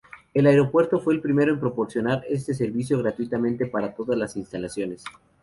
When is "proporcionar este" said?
1.59-2.55